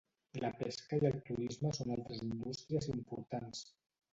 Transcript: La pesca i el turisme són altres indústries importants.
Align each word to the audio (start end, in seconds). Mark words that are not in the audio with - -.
La 0.43 0.47
pesca 0.61 0.97
i 1.01 1.05
el 1.09 1.19
turisme 1.27 1.73
són 1.81 1.93
altres 1.99 2.25
indústries 2.29 2.89
importants. 2.95 3.63